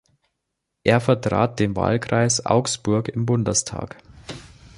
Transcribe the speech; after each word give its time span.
Er 0.83 0.99
vertrat 0.99 1.59
den 1.59 1.75
Wahlkreis 1.75 2.43
Augsburg 2.43 3.07
im 3.09 3.27
Bundestag. 3.27 3.97